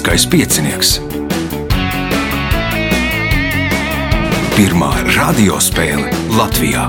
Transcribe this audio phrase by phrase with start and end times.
[0.00, 0.90] Lieliskais piecinieks.
[4.56, 6.08] Pirmā radiospēle
[6.38, 6.86] Latvijā.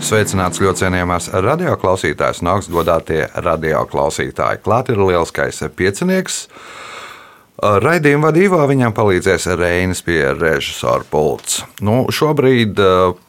[0.00, 4.64] Sveicināts ļoti cienījamās radioklausītājas un augstgadātie radioklausītāji.
[4.64, 6.46] Klāt ir lielskais piecinieks.
[7.60, 11.66] Raidījuma vadībā viņam palīdzēs Reinis pie režisora pults.
[11.84, 12.80] Nu, šobrīd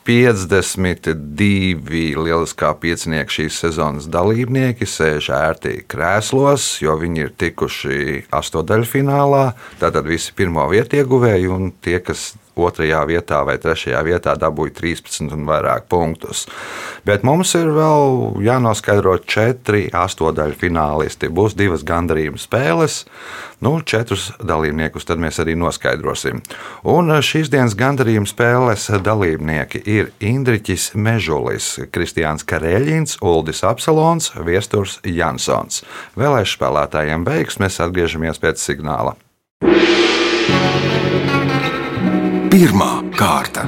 [0.08, 9.46] 52 lieliskā piecinieka šīs sezonas dalībnieki sēž ērtī krēslos, jo viņi ir tikuši astotdaļfinālā.
[9.82, 15.34] Tātad visi pirmo vietu ieguvēji un tie, kas otrajā vietā vai trešajā vietā dabūja 13
[15.36, 16.46] un vairāk punktus.
[17.06, 21.30] Bet mums ir vēl jānoskaidro četri astotdaļu finālisti.
[21.30, 23.04] Būs divas gandarījuma spēles,
[23.66, 26.42] nu, četrus dalībniekus tad mēs arī noskaidrosim.
[26.88, 35.84] Un šīs dienas gandarījuma spēles dalībnieki ir Indriķis Mežulis, Kristiāns Kareļins, Uldis Apsalons, Viesturs Jansons.
[36.20, 39.18] Vēlēšu spēlētājiem beigas, mēs atgriežamies pēc signāla.
[42.54, 43.68] Pirmā kārta.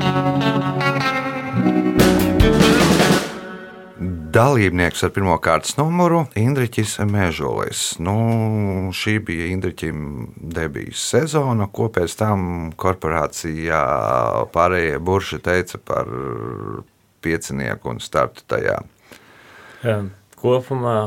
[4.40, 7.82] Dalībnieks ar pirmā kārtas numuru- Indriķis Mežulis.
[8.00, 8.14] Nu,
[8.95, 12.45] šī bija Indriķim debijas sezona, ko pēc tam
[12.80, 13.82] korporācijā
[14.54, 16.08] pārējie burši teica par
[17.20, 18.80] piecinieku un startu tajā.
[20.40, 20.98] Kopumā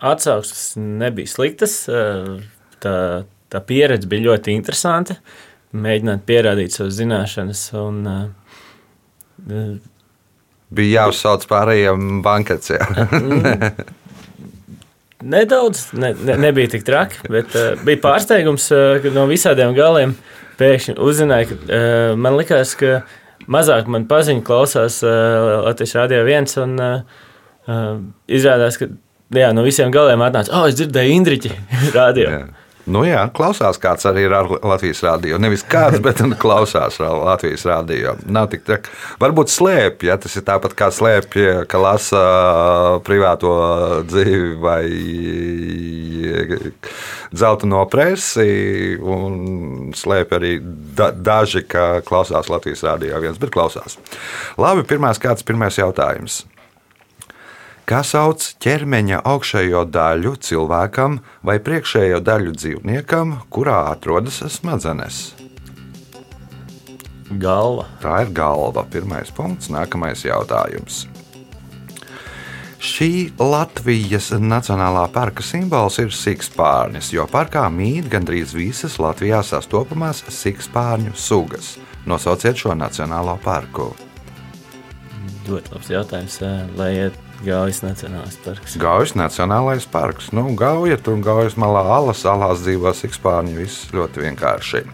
[0.00, 1.76] atsauksmes nebija sliktas.
[2.80, 2.96] Tā,
[3.52, 5.20] tā pieredze bija ļoti interesanta
[5.76, 7.68] mēģināt pierādīt savas zināšanas.
[7.84, 9.76] Un, uh,
[10.72, 12.72] Bija jāuzsauc pārējiem bankets.
[15.22, 20.16] Nedaudz, ne, ne, nebija tik traki, bet uh, bija pārsteigums, uh, ka no visādiem galiem
[20.58, 23.04] pēkšņi uzzināja, ka uh, man likās, ka
[23.46, 26.50] mazāk man paziņu klausās uh, Latvijas Rādio 1.
[26.64, 27.22] Un, uh,
[27.68, 27.92] uh,
[28.26, 28.90] izrādās, ka
[29.38, 31.54] jā, no visiem galiem atnāca, oh, es dzirdēju Indriķi
[31.98, 32.28] radio.
[32.34, 32.61] Jā.
[32.90, 35.38] Nu jā, klausās kāds arī ar Latvijas rādio.
[35.42, 38.16] Nevis kāds, bet klausās Latvijas rādio.
[38.26, 38.90] Nav tik traki.
[39.22, 42.22] Varbūt slēpj, ja tas ir tāpat kā slēpj, ka lasa
[43.06, 43.52] privāto
[44.10, 44.82] dzīvi vai
[47.30, 50.54] zelta no presi, un slēpj arī
[50.98, 53.98] da daži, ka klausās Latvijas rādio viens, bet klausās.
[54.58, 56.42] Labi, pirmās kāds pirmais jautājums
[57.92, 65.18] kā sauc ķermeņa augšējo daļu cilvēkam vai priekšējo daļu dzīvniekam, kurā atrodas smadzenes.
[67.42, 67.84] Galva.
[68.00, 68.86] Tā ir galva.
[68.88, 71.02] Pirmais punkts, nākamais jautājums.
[72.82, 81.12] Šī Latvijas Nacionālā parka simbols ir sikspārnis, jo parkā mīt gandrīz visas Latvijā sastopamās sikspārņu
[81.12, 81.74] sugas.
[82.08, 83.90] Nosauciet šo nacionālo parku.
[85.44, 86.38] Ļoti labs jautājums.
[86.78, 86.94] Lai
[87.42, 88.76] Gaujas Nacionālais parks.
[88.78, 90.30] Gaujas Nacionālais parks.
[90.32, 93.56] Nu, Gauja tur un Gaujas malā alas, alās dzīvo sikspārņi.
[93.58, 94.84] Viss ļoti vienkārši.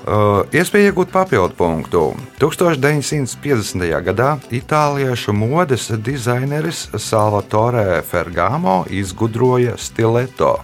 [0.00, 2.04] Uh, iespēja iegūt papildu punktu.
[2.40, 3.84] 1950.
[4.06, 10.54] gadā itāliešu modes dizaineris Salvatore Ferragamo izgudroja stileto.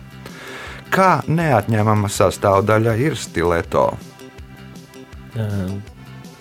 [0.95, 3.91] Kā neatņemama sastāvdaļa ir stileto?
[5.35, 5.75] Uh,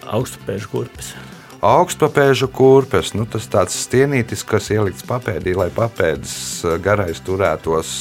[0.05, 1.15] Augstupēžu kurpes
[1.65, 3.13] augstpapēžu kurpes.
[3.17, 7.93] Nu, tas tāds stienītis, kas ielikts papēdī, lai papēdis eh, garais turētos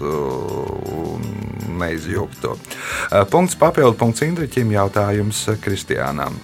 [0.00, 0.06] eh,
[1.00, 1.26] un
[1.80, 2.56] neizjuktu.
[2.56, 6.38] Eh, punkts papildu punkts Indriķim jautājums Kristiānam.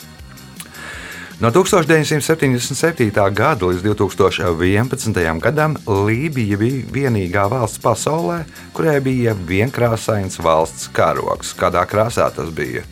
[1.36, 3.10] No 1977.
[3.36, 5.18] gada līdz 2011.
[5.44, 8.38] gadam Lībija bija vienīgā valsts pasaulē,
[8.72, 11.52] kurai bija vienkrāsains valsts karoks.
[11.60, 12.86] Kādā krāsā tas bija?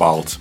[0.00, 0.40] Balts.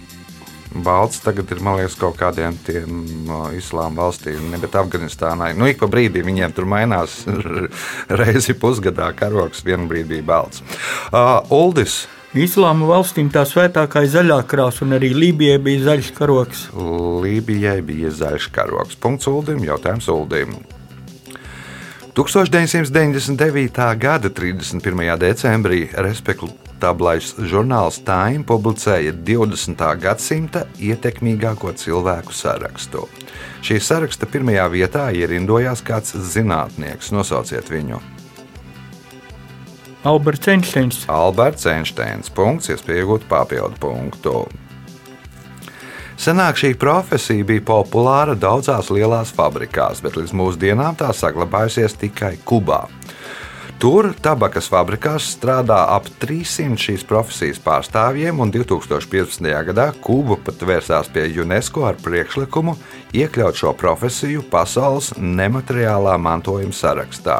[0.75, 5.53] Balts tagad ir liekas, kaut kādiem tiem uh, islāma valstīm, ne, bet Afganistānai.
[5.55, 7.21] Nu, ik pa brīdim viņiem tur mainās
[8.21, 10.63] reizi pusgadā karoks, vienu brīdi bija balts.
[11.11, 12.03] Uh, Uldis.
[12.35, 16.65] Islāma valstīm tā svētākā ir zaļā krāsa, un arī Lībijai bija zaļš karoks.
[17.23, 18.99] Lībijai bija zaļš karoks.
[18.99, 20.57] Punkts Uldim, jautājums Uldim.
[22.15, 23.95] 1999.
[23.99, 25.17] gada 31.
[25.19, 25.85] decembrī
[26.85, 29.79] respektablais žurnāls Time publicēja 20.
[29.97, 33.07] gadsimta ietekmīgāko cilvēku sarakstu.
[33.65, 37.11] Šī saraksta pirmajā vietā ierindojās kāds zinātnieks.
[37.11, 37.99] Nosauciet viņu!
[40.05, 41.05] Alberts Einsteins.
[41.09, 42.29] Alberts Einsteins.
[42.29, 44.45] Punkts, iespējot papildu punktu.
[46.17, 52.85] Senāk šī profesija bija populāra daudzās lielās fabrikās, bet līdz mūsdienām tā saglabājusies tikai Kubā.
[53.85, 59.45] Tur tabakas fabrikās strādā ap 300 šīs profesijas pārstāvjiem, un 2015.
[59.67, 62.73] gadā Kuba pat vērsās pie UNESCO ar priekšlikumu
[63.13, 67.35] iekļaut šo profesiju pasaules nemateriālā mantojuma sarakstā.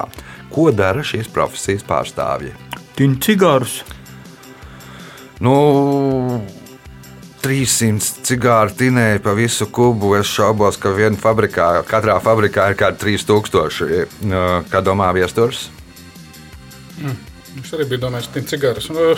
[0.53, 2.53] Ko dara šīs profesijas pārstāvji?
[2.94, 3.80] Tīna cigārus.
[5.42, 5.56] Nu,
[7.42, 10.13] 300 cigāru tinēji pa visu kubu.
[10.19, 14.69] Es šaubos, ka vienā fabrikā, katrā fabrikā ir kaut kādi 3000.
[14.69, 15.71] Kā domā viesturs?
[17.62, 19.15] Es arī biju domājis, ka cigaretes nu,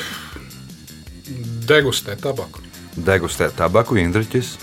[1.69, 2.63] degustē tabaku.
[2.97, 4.55] Degustē tabaku, indriķis.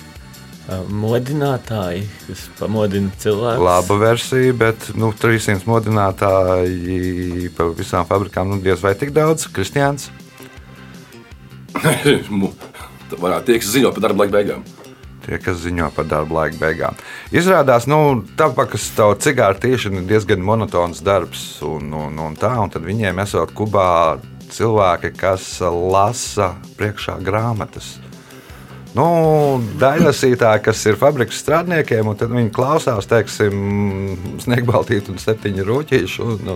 [0.89, 3.65] Modinātāji, kas pamodina cilvēku.
[3.67, 9.45] Laba versija, bet nu, 300 modinātāji pa visām fabrikām nu, diez vai tik daudz.
[9.53, 10.09] Kristiāns.
[13.05, 14.65] Tā varētu tie, kas ziņo par darba laika beigām.
[15.25, 16.99] Tie, kas ziņo par darba laika beigām.
[17.33, 21.47] Izrādās, ka nu, tabakas tavu cigāru tiešām ir diezgan monotons darbs.
[21.65, 24.21] Un, un, un tā, un tad viņiem esot Kubā
[24.55, 27.97] cilvēki, kas lasa priekšā grāmatas.
[28.95, 29.05] Nu,
[29.81, 33.55] Daļlasītāji, kas ir fabrikas strādniekiem, un viņi klausās, teiksim,
[34.45, 36.53] sniegbaltītu un septiņu rūtīšu, un,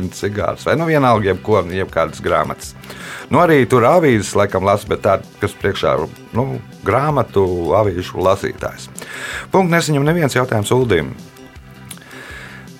[0.00, 2.72] un cigārus, vai nu vienalga, jebko, jebkādas grāmatas.
[3.28, 5.98] Nu, arī tur avīzes, laikam, lasa, bet tā, kas priekšā
[6.38, 6.46] nu,
[6.86, 7.44] grāmatu,
[7.76, 8.88] avīžu lasītājs.
[9.52, 11.12] Punkts nesaņem neviens jautājums Uldim.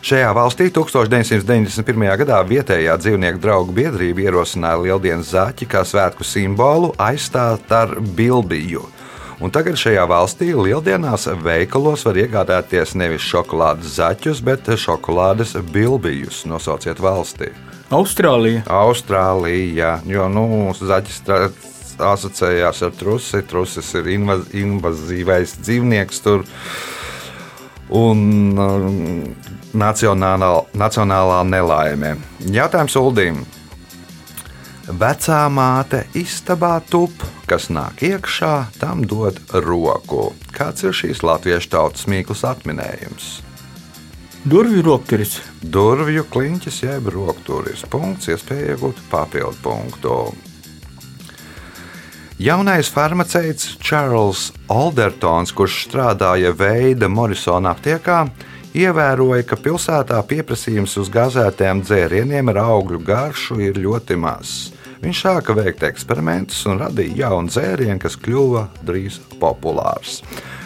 [0.03, 2.09] Šajā valstī 1991.
[2.25, 8.89] gadā vietējā dzīvnieku draugu biedrība ierosināja Lieldienas zaķi kā svētku simbolu aizstāt ar bilbiju.
[9.43, 16.45] Un tagad šajā valstī lieldienās veikalos var iegādāties nevis šokolādes zaķus, bet šokolādes bilbijus.
[16.47, 17.49] Nosauciet valstī.
[17.91, 18.63] Austrālija.
[18.71, 20.45] Austrālija, jo nu,
[20.79, 21.25] zaķis
[21.99, 23.43] asociējās ar trusi.
[23.51, 26.47] Trusis ir invaz, invazīvais dzīvnieks tur.
[27.93, 28.23] Un
[28.63, 29.27] um,
[29.75, 32.15] nacionālā, nacionālā nelaime.
[32.47, 33.43] Jautājums Uldīm.
[34.83, 37.13] Vecā māte istabā tup,
[37.47, 40.33] kas nāk iekšā, tam dod roku.
[40.51, 43.29] Kāds ir šīs latviešu tautas mīklas atminējums?
[44.43, 45.37] Durvju rokturis.
[45.63, 47.85] Durvju kliņķis jeb rokturis.
[47.87, 50.17] Punkts, iespēja iegūt papildu punktu.
[52.43, 58.25] Jaunais farmaceits Čārls Aldertons, kurš strādāja Veida Morisona aptiekā,
[58.75, 64.71] ievēroja, ka pilsētā pieprasījums uz gazētiem dzērieniem ar augļu garšu ir ļoti mazs.
[65.03, 70.21] Viņš sāka veikt eksperimentus un radīja jaunu dzērienu, kas kļuva drīz populārs.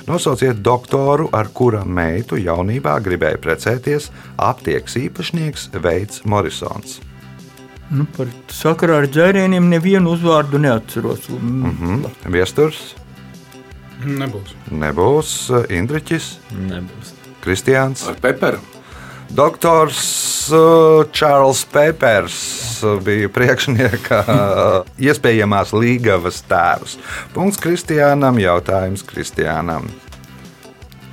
[0.07, 7.01] Nosauciet doktoru, ar kura meitu jaunībā gribēja precēties aptiekas īpašnieks Veids Morisons.
[7.91, 11.29] Nu, par sakarā ar dzērieniem nevienu uzvārdu neatceros.
[11.31, 11.67] Mm.
[11.71, 12.07] Mhm.
[12.35, 12.95] Viesturs
[14.05, 14.53] Nebūs.
[14.71, 15.37] nebūs
[15.73, 17.15] Indriķis, Nebūs.
[17.47, 18.07] Kristiāns.
[18.11, 18.63] Ar peperu.
[19.37, 20.01] Doktors
[20.55, 22.39] uh, Čārls Pepers
[22.83, 26.97] uh, bija priekšnieka uh, iespējamās līgavas tēvs.
[27.35, 29.91] Punkts Kristiānam, jautājums Kristiānam.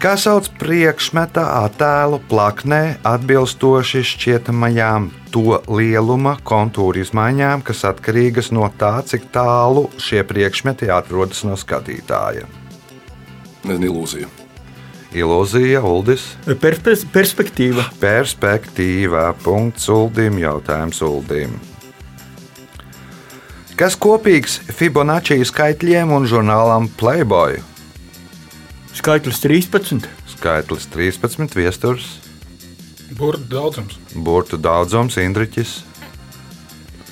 [0.03, 8.97] Kā sauc priekšmeta attēlu plaknē atbilstoši šķietamajām to lieluma kontūra izmaiņām, kas atkarīgas no tā,
[9.07, 12.50] cik tālu šie priekšmeti atrodas no skatītāja?
[13.63, 14.43] Nezinu, ilūzija.
[15.13, 16.25] Ilūzija, Uldis.
[16.62, 17.86] Perspe perspektīva.
[18.01, 19.27] Perspektīvā.
[19.44, 21.54] Punkts Uldim, jautājums Uldim.
[23.77, 27.60] Kas kopīgs Fibonacci skaitļiem un žurnālam Playboy?
[28.93, 30.05] Skaitlis 13.
[30.36, 32.05] Skaitlis 13, viesturs,
[33.13, 33.98] Burbuļs daudzums.
[34.13, 35.82] burtu daudzums, Indriķis,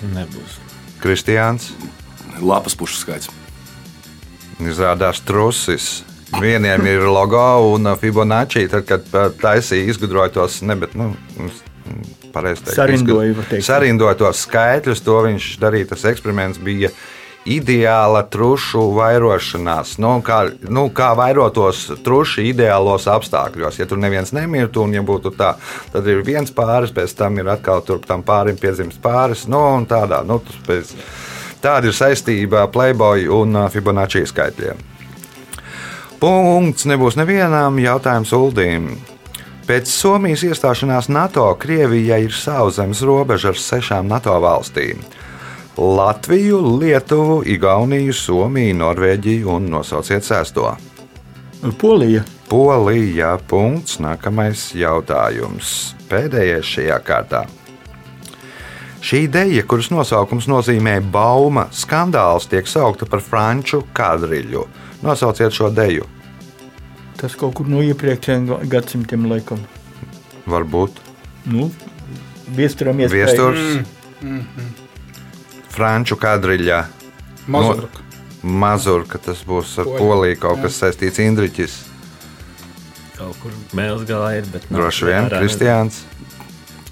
[0.01, 0.58] Nebūs.
[1.01, 1.72] Kristiāns.
[2.41, 3.29] Lapas pušu skaits.
[4.62, 6.01] Izrādās trusis.
[6.39, 8.67] Vieniem ir logo un Fibonacci.
[8.71, 11.11] Tad, kad uh, taisīja, izgudroja tos, ne, bet, nu,
[12.31, 12.77] pareizi teikt,
[13.67, 15.91] Sarindoja, tos skaitļus, to viņš darīja.
[15.91, 16.91] Tas eksperiments bija
[17.45, 19.95] ideāla trušu vairošanās.
[20.01, 23.81] Nu, kā, nu, kā vairotos truši ideālos apstākļos.
[23.81, 25.55] Ja tur neviens nemirtu, un ja būtu tā,
[25.93, 29.47] tad ir viens pāris, pēc tam ir atkal tur tam pārim piedzimst pāris.
[29.50, 30.95] Nu, un tādā, nu, tas pēc,
[31.65, 34.90] tāda ir saistība Playboy un uh, Fibonacci skaitļiem.
[36.22, 38.92] Punkts nebūs nevienam jautājums Uldīm.
[39.66, 45.01] Pēc Somijas iestāšanās NATO Krievijai ir sauszemes robeža ar sešām NATO valstīm-
[45.98, 50.75] Latviju, Lietuvu, Igauniju, Somiju, Norvēģiju un nosauciet sesto.
[51.82, 52.22] Polija.
[52.50, 53.40] Polija.
[53.48, 53.98] Punkts.
[53.98, 55.96] Nākamais jautājums.
[56.10, 57.48] Pēdējais šajā kārtā.
[59.01, 64.68] Šī ideja, kuras nosaukums nozīmē bauma skandāls, tiek saukta par franču kadriļu.
[65.01, 66.05] Nosauciet šo deju.
[67.17, 69.60] Tas kaut kur no iepriekšējiem ga- gadsimtiem laikam.
[70.50, 71.00] Varbūt
[71.46, 71.72] Nu,
[72.53, 73.25] viesturam iespēja.
[73.25, 73.86] Viesturs,
[75.72, 76.84] Franču kadriļa,
[77.48, 78.01] Mazurka.
[78.43, 79.17] Mazurka.
[79.22, 81.77] Tas būs ar Poļu, Poliju kaut kas saistīts Indriķis.
[83.17, 86.01] Kaut kur mēls galā ir, bet nav Droši vien Kristiāns.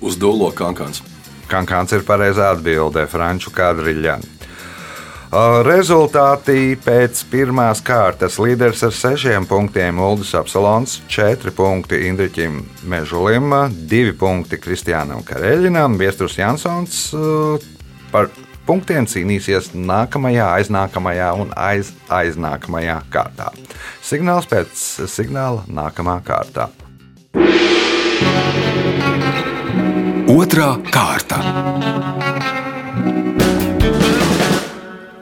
[0.01, 1.01] Uz dūlo kankāns.
[1.49, 4.19] Kankāns ir pareizā atbildē Franču kadriļa.
[5.29, 12.55] Rezultāti pēc pirmās kārtas līderis ar sešiem punktiem Uldis Apsalons, četri punkti Indriķim
[12.89, 16.97] Mežulim, divi punkti Kristiānam Kareļinam, Viesturs Jansons
[18.09, 18.31] par
[18.65, 23.51] punktiem cīnīsies nākamajā, aiznākamajā un aiz, aiznākamajā kārtā.
[24.01, 26.71] Signāls pēc signāla nākamā kārtā.
[30.25, 31.43] Otra kārta.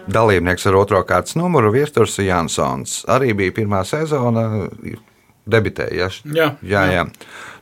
[0.08, 3.02] Dalībnieks ar otro kārtas numuru Viesturs Jansons.
[3.12, 4.68] Arī bija pirmā sezona,
[5.48, 6.10] debitēja.
[6.36, 7.06] Jā, jā, jā.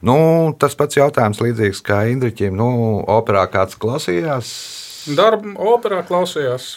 [0.05, 0.17] Nu,
[0.61, 2.55] tas pats jautājums līdzīgs kā Indriķim.
[2.57, 2.69] Nu,
[3.17, 4.53] operā kāds klausījās?
[5.17, 6.71] Darba operā klausījās,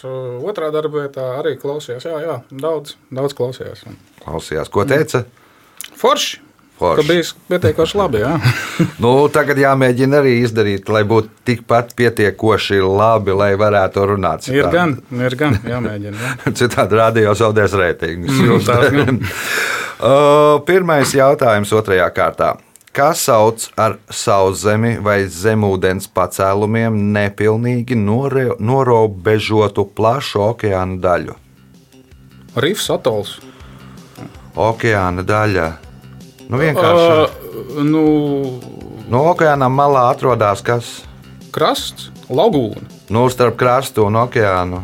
[0.45, 2.05] otrā darba vietā arī klausījās.
[2.05, 3.87] Jā, jā daudz, daudz klausījās.
[4.21, 5.23] Klausījās, ko teica?
[5.97, 6.48] Forši!
[6.79, 7.01] Forši.
[7.01, 8.21] Ka bija pietiekoši labi.
[9.03, 14.47] Nu, tagad jāmēģina arī izdarīt, lai būtu tikpat pietiekoši labi, lai varētu runāt.
[14.47, 14.71] ir citādi.
[14.77, 14.95] gan,
[15.27, 16.15] ir gan jāmēģina.
[16.23, 16.53] Jā.
[16.61, 18.39] Citādi rādījā zaudēs reitingus.
[18.39, 19.19] Mm.
[19.99, 22.53] Uh, Pirmais jautājums otrajā kārtā.
[22.95, 31.35] Kas sauc ar sauszemi vai zemūdens pacēlumiem nepilnīgi nore- norobežotu plašu okeāna daļu?
[32.63, 33.35] Rīfs atols.
[34.55, 35.67] Okeāna daļa.
[36.49, 37.09] Nu, vienkārši.
[37.13, 38.03] Uh, nu,
[39.09, 40.89] No okeāna malā atrodas kas?
[41.49, 44.83] krasts, lagūna, Nu, starp krastu un okeānu.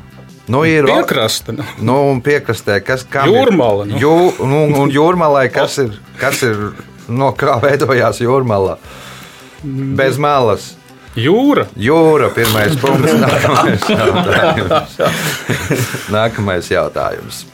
[0.49, 1.53] Nu, ir piekraste.
[1.53, 1.65] Nu.
[1.77, 3.35] Nu, un piekrastē, kas kam ir?
[3.37, 3.99] Jūrmala, nu.
[4.01, 4.13] Jū,
[4.45, 6.71] nu, un jūrmalai, kas ir, kas ir,
[7.09, 8.79] no kā veidojās jūrmala?
[9.61, 10.71] Bez malas.
[11.15, 11.67] Jūra.
[11.79, 14.97] Jūra, pirmais punkts, nākamais jautājums.
[16.17, 17.45] nākamais jautājums.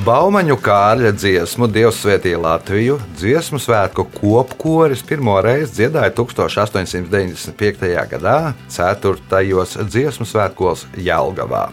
[0.00, 2.94] Baumaņu kārļa dziesmu Dievs svētīja Latviju.
[3.18, 7.90] Dziesmu svētku kopkoris pirmo reizi dziedāja 1895.
[8.08, 8.36] gadā,
[8.72, 9.84] 4.
[9.90, 11.66] dziesmu svētkos Jelgavā.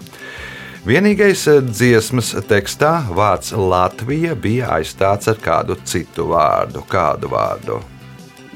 [0.87, 6.83] Vienīgais dziesmas tekstā vārds Latvija bija aizstāts ar kādu citu vārdu.
[6.89, 7.79] Kādu vārdu?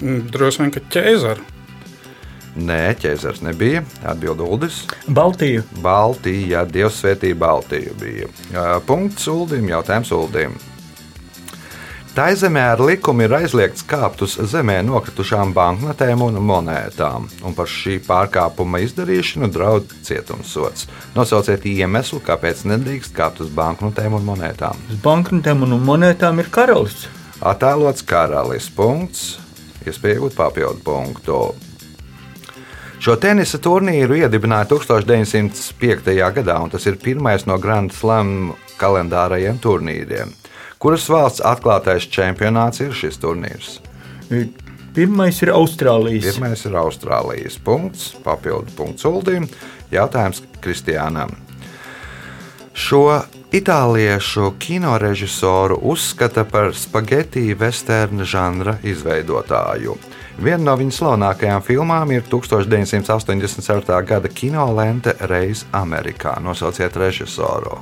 [0.02, 1.48] Mm, Droši vien, ka ķēzara.
[2.56, 3.86] Nē, ķēzars nebija.
[4.04, 4.82] Atbild Uldis.
[5.08, 5.64] Baltiju.
[5.84, 8.28] Baltija, Dievs svētīja Baltiju bija.
[8.88, 10.58] Punkts Uldim, jautājums Uldim.
[12.12, 17.72] Tā zemē ar likumu ir aizliegts kāpt uz zemē nokritušām banknotēm un monētām, un par
[17.72, 20.90] šī pārkāpuma izdarīšanu draud cietumsots.
[21.16, 24.84] Nosauciet iemeslu, kāpēc nedrīkst kāpt uz banknotēm un monētām.
[24.92, 27.08] Uz banknotēm un monētām ir karalis.
[27.40, 29.38] Attēlots karalis punkts,
[29.88, 31.40] iespēja iegūt papildu punktu.
[33.02, 36.12] Šo tenisa turnīru iedibināja 1905.
[36.36, 40.36] gadā, un tas ir pirmais no Grand Slam kalendārajiem turnīriem.
[40.78, 43.80] Kuras valsts atklātais čempionāts ir šis turnīrs?
[44.94, 46.36] Pirmais ir Austrālijas.
[46.36, 49.50] Pirmais ir Austrālijas punkts, papildu punkts Uldīm.
[49.90, 51.34] Jautājums Kristiānam.
[52.78, 59.98] Šo itāliešu kinorežisoru uzskata par spaghetti vesterna žanra izveidotāju.
[60.42, 63.98] Viena no viņa slavenākajām filmām ir 1984.
[64.10, 66.34] gada kino lente Reiz Amerikā.
[66.42, 67.78] Nosauciet režisoru.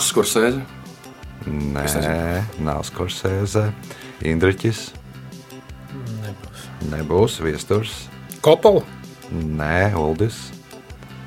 [0.00, 0.62] Skursēzi.
[1.44, 1.84] Nē,
[2.64, 3.66] nav Skorsēze.
[4.24, 4.86] Indriķis.
[6.24, 6.64] Nebūs.
[6.94, 7.94] Nebūs viesturs.
[8.40, 8.80] Kopola.
[9.28, 10.46] Nē, Uldis.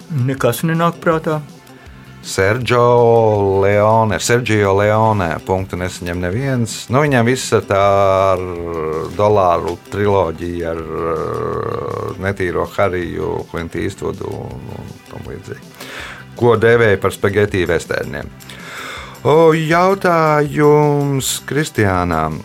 [0.09, 1.43] Nekas nenāk prātā.
[2.21, 5.29] Sergio Leone, Sergio Leone.
[5.45, 6.75] Punktu nesaņem neviens.
[6.91, 7.79] Nu, viņam viss tā
[8.35, 8.43] ar
[9.17, 15.75] dolāru triloģija, ar uh, netīro Hariju, Klintu Īstvodu un, un tam līdzīgi.
[16.39, 18.29] Ko dēvēja par spagetti vestērniem?
[19.27, 22.39] O, jautājums Kristiānam.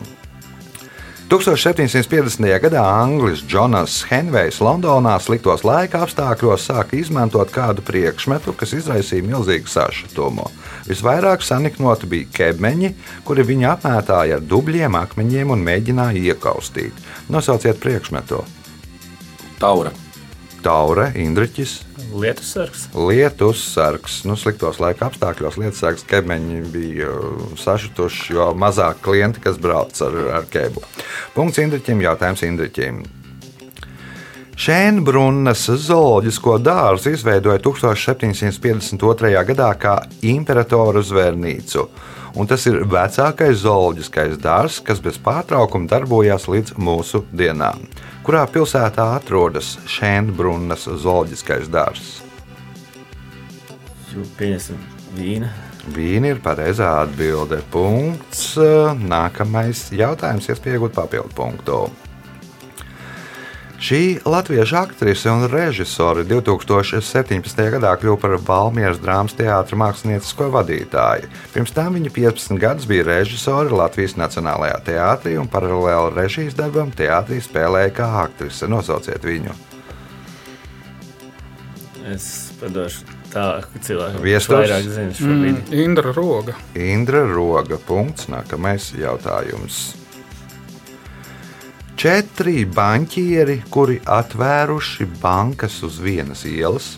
[1.34, 2.46] 1750.
[2.62, 9.66] gadā Anglis Džonas Henvejs Londonā sliktos laika apstākļos sāka izmantot kādu priekšmetu, kas izraisīja milzīgu
[9.66, 10.46] sašutumu.
[10.86, 12.92] Visvairāk saniknoti bija ķēmeņi,
[13.26, 17.02] kuri viņu apmētāja ar dubļiem, akmeņiem un mēģināja iekaustīt.
[17.34, 18.44] Nosauciet priekšmetu.
[19.58, 19.90] Taura.
[20.62, 21.80] Taure, Indriķis,
[22.14, 22.86] Lietus sargs.
[22.94, 24.20] Lietus sargs.
[24.28, 29.98] Nu, sliktos laika apstākļos Lietus sargs ķēmeņi bija uh, sašutuši, jo mazāk klienti, kas brauc
[30.06, 30.84] ar, ar ķēbu.
[31.34, 33.02] Punkts Indriķim, jautājums Indriķim.
[34.54, 39.32] Šēnbrunnas zooloģisko dārzu izveidoja 1752.
[39.50, 41.88] gadā kā imperatoru zvērnīcu.
[42.38, 47.82] Un tas ir vecākais zooloģiskais dārzs, kas bez pārtraukuma darbojās līdz mūsu dienām.
[48.24, 51.68] Kurā pilsētā atrodas Šēnbrunnas zooloģiskais
[54.38, 54.80] Pieņemsim
[55.18, 55.50] vīnu.
[55.94, 57.58] Vīna ir pareizā atbilde.
[57.74, 58.54] Punkts.
[59.04, 61.82] Nākamais jautājums, iespējot papildu punktu.
[63.84, 67.58] Šī latviešu aktrise un režisore 2017.
[67.74, 71.28] gadā kļuva par Valmieras drāmas teātra māksliniecisko vadītāju.
[71.52, 77.42] Pirms tam viņa 15 gadus bija režisore Latvijas Nacionālajā teātrī un paralēli režijas darbam teātrī
[77.44, 78.70] spēlēja kā aktrise.
[78.72, 79.52] Nosauciet viņu.
[82.14, 82.30] Es
[82.62, 84.16] padošu tālāk cilvēkam.
[84.16, 84.64] kurš Viesturs?
[84.64, 85.60] vairāk zina mm.
[85.84, 86.56] Indra Roga.
[86.72, 87.76] Indra Roga.
[87.84, 88.30] Punkts.
[88.32, 90.03] Nākamais jautājums.
[91.94, 96.96] Četri banķieri, kuri atvēruši bankas uz vienas ielas,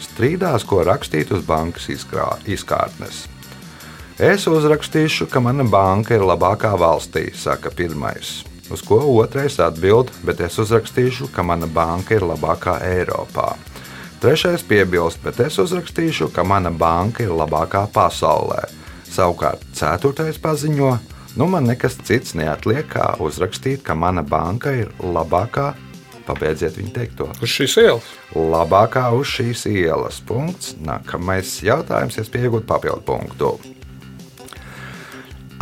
[0.00, 3.24] strīdās, ko rakstīt uz bankas izkrā, izkārtnes.
[4.22, 8.44] Es uzrakstīšu, ka mana banka ir labākā valstī, saka pirmais.
[8.70, 13.50] Uz ko otrais atbild, bet es uzrakstīšu, ka mana banka ir labākā Eiropā.
[14.22, 18.62] Trešais piebilst, bet es uzrakstīšu, ka mana banka ir labākā pasaulē.
[19.10, 20.94] Savukārt, ceturtais paziņo,
[21.36, 25.74] nu man nekas cits neatliek, kā uzrakstīt, ka mana banka ir labākā.
[26.26, 27.28] Pabeidziet viņa teikto.
[27.38, 28.06] Uz šīs ielas.
[28.34, 30.18] Labākā uz šīs ielas.
[30.26, 30.74] Punkts.
[30.82, 33.52] Nākamais jautājums, es pieņemu papildu punktu.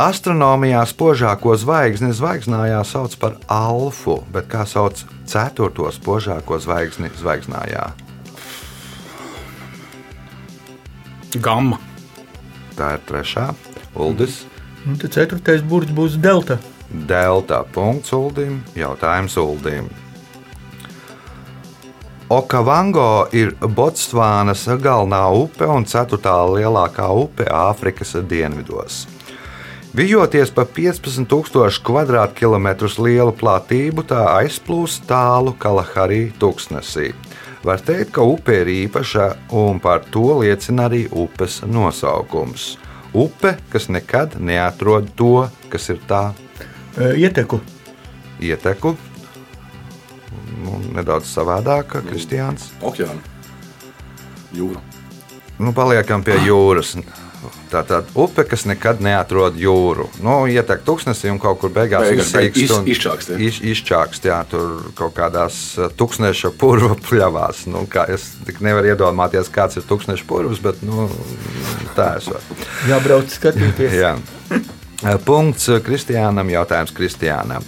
[0.01, 7.85] Astronomijā spožāko zvaigzni zvaigznājā sauc par alfu, bet kā sauc ceturto spožāko zvaigzni zvaigznājā?
[11.39, 11.79] Gamma.
[12.75, 13.47] Tā ir trešā.
[13.95, 14.41] Uldis.
[14.85, 16.59] Un tad ceturtais burts būs delta.
[17.09, 18.59] Delta punkts Uldim.
[18.77, 19.89] Jautājums Uldim.
[22.29, 29.03] Okavango ir Botsvānas galvenā upe un ceturtā lielākā upe Āfrikas dienvidos.
[29.95, 37.13] Vijoties pa 15,000 km2 lielu platību, tā aizplūst tālu Kalaharī tūkstnesī.
[37.65, 42.75] Var teikt, ka upe ir īpaša, un par to liecina arī upes nosaukums.
[43.15, 46.33] Upe, kas nekad neatrod to, kas ir tā
[46.95, 47.59] E, Ieteku.
[48.39, 48.95] ieteku.
[50.63, 52.69] Nu, nedaudz savādāk, Kristiāns.
[52.81, 53.19] Okeāna.
[54.55, 54.79] Jūra.
[55.59, 56.93] Nu, paliekam pie jūras.
[57.71, 60.07] Tā tad upe, kas nekad neatrod jūru.
[60.23, 63.39] Nu, ietek tūkstnesī un kaut kur beigās izsīkst iz- izčākst, jā.
[63.49, 67.65] Iz, izčākst, jā, tur kaut kādās uh, tūkstneša purva pļavās.
[67.71, 71.09] Nu, kā es tik nevaru iedomāties, kāds ir tūkstneša purvs, bet nu,
[71.97, 72.41] tā esot.
[72.89, 73.95] Jābrauc skatīties.
[73.99, 74.15] Jā.
[75.25, 77.65] Punkts Kristiānam, jautājums Kristiānam.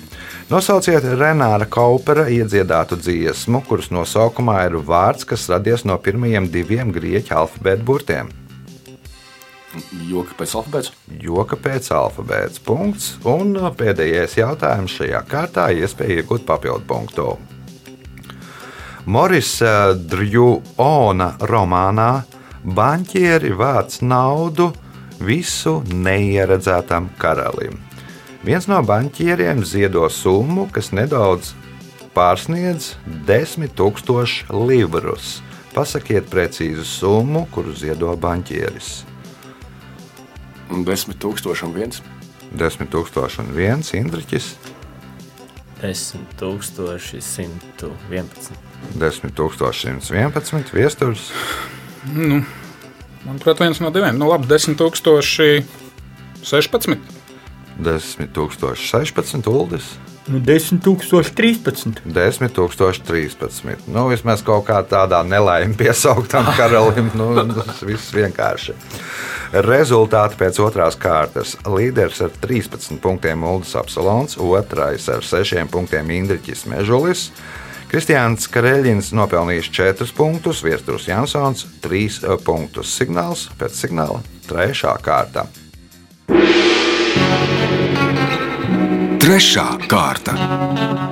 [0.47, 7.35] Nosauciet Renāra Kaupera iedziedātu dziesmu, kuras nosaukumā ir vārds, kas radies no pirmajiem diviem grieķu
[7.35, 8.29] alfabēta burtiem.
[10.07, 10.95] Joka pēc alfabēta.
[11.23, 13.15] Joka pēc alfabēta punkts.
[13.27, 17.37] Un pēdējais jautājums šajā kārtā- iespēja iegūt papildu punktu.
[19.07, 22.25] Morisa Drjūna romānā
[22.63, 24.73] banķieri vāc naudu
[25.19, 27.79] visu neieredzētam karalim.
[28.43, 31.53] Viens no banķieriem ziedo summu, kas nedaudz
[32.15, 32.95] pārsniedz
[33.27, 35.37] 10 000 livrus.
[35.71, 39.07] Pasakiet precīzu summu, kuru ziedo banķieris.
[40.88, 42.01] Desmit tūkstoši un viens.
[42.58, 44.45] 10 000 un viens Indriķis,
[48.97, 48.97] 10,111.
[48.97, 49.34] 10
[50.01, 51.32] 111 viesturs,
[53.27, 54.15] Manuprāt, viens no diviem.
[54.17, 55.67] Nu, labi, 10,016.
[57.77, 59.84] 10 016 uldis.
[60.27, 62.01] Nu, 10, 013.
[62.06, 63.88] 10 013.
[63.91, 67.12] Nu, vismaz kaut kā tādā nelaimē piesauktam karalim.
[67.19, 68.73] Nu, tas viss vienkārši.
[69.53, 71.55] Rezultāti pēc otrās kārtas.
[71.63, 77.29] Līderis ar 13 punktiem Uldis Apsalons, otrais ar 6 punktiem Indriķis Mežulis.
[77.88, 82.91] Kristiāns Kareļins nopelnījis 4 punktus, Viestures Jansons 3 punktus.
[82.99, 84.97] Signāls pēc signāla 3.
[85.05, 85.47] kārta.
[89.23, 91.07] Trešā kārta.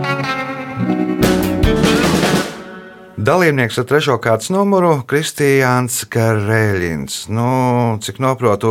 [3.25, 7.23] Dalībnieks ar trešo kārtas numuru- Kristiāns Kareļins.
[7.33, 8.69] Nu, cik noprotu,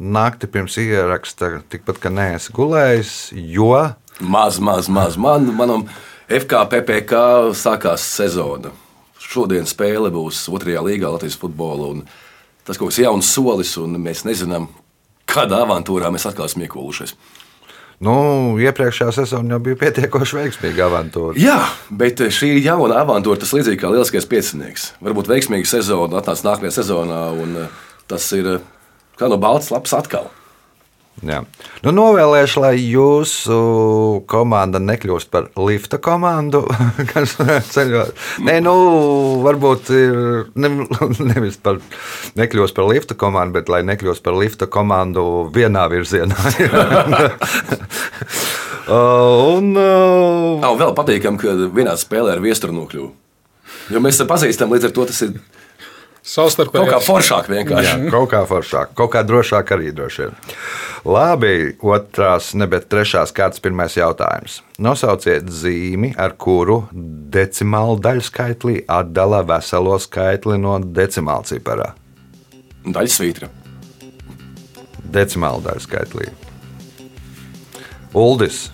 [0.00, 3.12] naktī pirms ieraksta tikpat, ka neesi gulējis,
[3.52, 5.16] jo Maz, maz, maz.
[5.16, 5.84] Man, manam
[6.28, 8.72] FKPPK sākās sezona.
[9.18, 12.02] Šodien spēle būs otrajā līgā Latvijas futbolā.
[12.64, 14.70] Tas kaut kas jauns solis, un mēs nezinām,
[15.26, 17.14] kādā avantūrā mēs atkal esam iekūlušies.
[18.04, 18.14] Nu,
[18.62, 21.36] iepriekšējā sezonā jau bija pietiekoši veiksmīga avantūra.
[21.40, 21.58] Jā,
[21.90, 23.40] bet šī ir jauna avantūra.
[23.42, 24.92] Tas līdzīgi kā lieliskais piecinieks.
[25.04, 27.78] Varbūt veiksmīga sezona atnāks nākamajā sezonā, un eh,
[28.10, 28.66] tas ir eh,
[29.18, 30.30] kā no balts lapas atkal.
[31.26, 31.40] Jā.
[31.82, 33.56] Nu, novēlēšu, lai jūsu
[34.30, 36.62] komanda nekļūst par lifta komandu,
[37.12, 37.34] kas
[37.72, 38.04] ceļo.
[38.46, 38.74] Nē, nu,
[39.42, 40.20] varbūt ir
[40.54, 40.70] ne,
[41.32, 41.80] nevis par
[42.38, 46.38] nekļūst par lifta komandu, bet lai nekļūst par lifta komandu vienā virzienā.
[48.88, 53.08] Uh, un, uh, Nav vēl patīkami, ka vienā spēlē ar viesturu nokļuvu.
[53.92, 55.34] Jo mēs esam pazīstami, līdz ar to tas ir
[56.28, 56.54] kaut
[56.90, 57.04] kā Savstarpēji.
[57.06, 57.92] foršāk vienkārši.
[58.04, 60.34] Jā, kaut kā foršāk, kaut kā drošāk arī droši vien.
[61.08, 64.60] Labi, otrās, ne bet trešās kārtas pirmais jautājums.
[64.78, 71.92] Nosauciet zīmi, ar kuru decimālu daļu skaitlī atdala veselo skaitli no decimāla ciparā.
[72.84, 73.48] Daļa svītra.
[75.08, 76.28] Decimāla daļu skaitlī.
[78.18, 78.66] Uldis.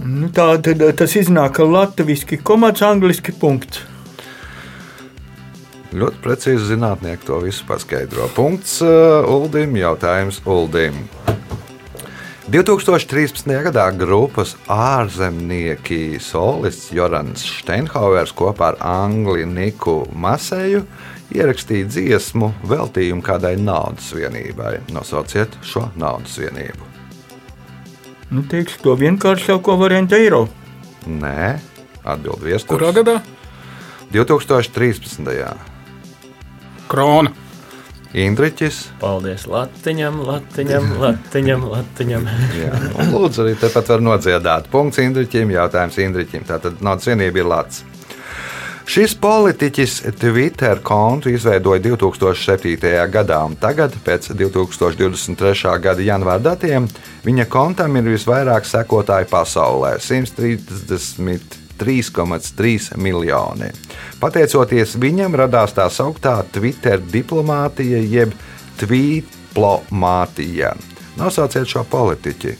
[0.00, 3.84] Nu, tā tad tas iznāk latviešu komats, angliski punkts.
[5.90, 8.28] Ļoti precīzi zinātnieki to visu paskaidro.
[8.36, 10.94] Punkts uh, Uldim, jautājums Uldim.
[12.50, 13.50] 2013.
[13.66, 20.84] gadā grupas ārzemnieki solists Jorans Steinhauers kopā ar Angli Niku Maseju
[21.34, 24.80] ierakstīja dziesmu veltījumu kādai naudas vienībai.
[24.94, 26.86] Nosauciet šo naudas vienību.
[28.30, 30.44] Nu, teikšu to vienkāršāko variantu eiro.
[31.06, 31.58] Nē,
[32.06, 32.70] atbild viesturs.
[32.70, 33.18] Kurā gadā?
[34.14, 35.79] 2013.
[36.90, 37.30] Krona.
[38.10, 38.80] Indriķis.
[38.98, 41.68] Paldies Latiņam, Latiņam, Latiņam.
[41.70, 42.26] Latiņam.
[42.58, 44.66] Jā, un lūdzu, arī tepat var nodziedāt.
[44.72, 46.48] Punkts Indriķim, jautājums Indriķim.
[46.48, 47.86] Tātad naudas vienība ir Latvijas.
[48.90, 52.74] Šis politiķis Twitter kontu izveidoja 2007.
[53.12, 55.78] gadā, un tagad, pēc 2023.
[55.78, 56.90] gada janvāra datiem,
[57.22, 59.94] viņa kontam ir visvairāk sekotāju pasaulē-
[61.80, 63.70] 133,3 miljoni.
[64.20, 68.34] Pateicoties viņam, radās tā sauktā Twitter diplomātija, jeb
[68.80, 70.74] tvītlomātija.
[71.20, 72.56] Nosauciet šo politiķi.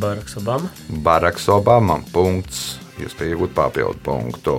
[0.00, 0.70] Baraks Obama.
[0.88, 2.00] Baraks Obama.
[2.12, 2.78] Punkts.
[2.96, 4.56] Iespēja iegūt papildu punktu.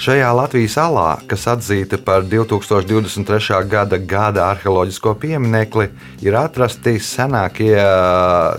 [0.00, 3.58] Šajā Latvijas salā, kas atzīta par 2023.
[3.68, 5.90] gada gada arheoloģisko pieminekli,
[6.24, 7.74] ir atrasti senākie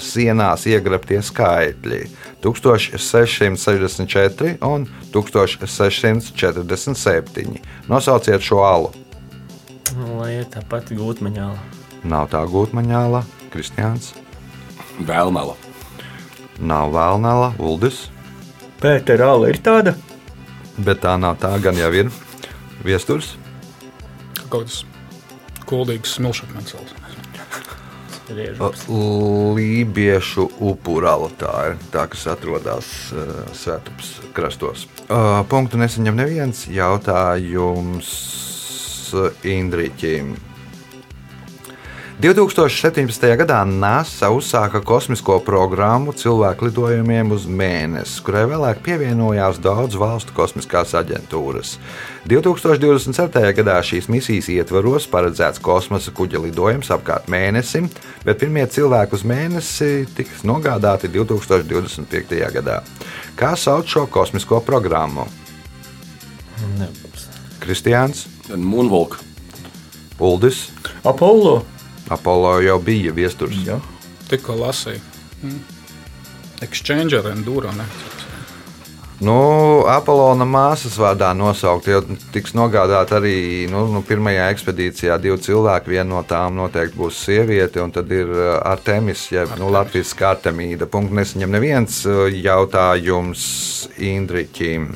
[0.05, 2.01] sienās iegrabtie skaitļi-
[2.41, 7.61] 1664 un 1647.
[7.87, 8.89] Nosauciet šo alu.
[10.17, 11.57] Lai ir tā pati gūtmaņāla.
[12.07, 13.23] Nav tā gūtmaņāla,
[13.53, 14.13] Kristiāns,
[15.05, 15.55] Vēlmela.
[16.59, 18.07] nav vēlnāla, Uldis,
[18.81, 19.93] Pētera Ala ir tāda.
[20.77, 22.09] bet tā nav tā, gan jau ir
[22.83, 23.35] viesturs.
[24.49, 24.83] Kaut kas
[25.69, 26.73] kuldīgs smilšakmens.
[28.37, 28.85] Riežums.
[29.57, 34.87] Lībiešu upurāla tā ir tā, kas atrodas uh, Svētupas krastos.
[35.07, 38.13] Uh, punktu nesaņem neviens jautājums
[39.43, 40.35] Indriķim.
[42.21, 43.23] 2017.
[43.33, 50.93] gadā NASA uzsāka kosmisko programmu cilvēku lidojumiem uz mēnesi, kurai vēlāk pievienojās daudz valstu kosmiskās
[50.99, 51.71] aģentūras.
[52.29, 53.41] 2027.
[53.57, 57.89] gadā šīs misijas ietvaros paredzēts kosmosa kuģa lidojums apkārt mēnesim,
[58.21, 62.37] bet pirmie cilvēki uz mēnesi tiks nogādāti 2025.
[62.53, 62.83] gadā.
[63.33, 65.25] Kā sauc šo kosmisko programmu?
[66.77, 67.29] Nebūs.
[67.65, 69.17] Kristiāns, Moonwalk.
[70.21, 70.67] Uldis,
[71.01, 71.63] Apollo.
[72.11, 73.61] Apollo jau bija viesturs.
[73.67, 73.79] Jā.
[74.31, 75.01] Tikko lasīju.
[75.41, 75.61] Mm.
[76.61, 77.71] Exchanger enduro.
[77.75, 77.87] Ne?
[79.21, 79.35] Nu,
[79.85, 81.99] Apollona māsas vārdā nosaukt, jo
[82.33, 83.35] tiks nogādāti arī
[83.69, 85.93] nu, nu, pirmajā ekspedīcijā divi cilvēki.
[85.93, 90.89] Viena no tām noteikti būs sieviete, un tad ir uh, Artemis, jeb nu, Latvijas kārtamīda.
[90.89, 93.45] Punkts nesaņem neviens uh, jautājums
[94.01, 94.89] Indriķim.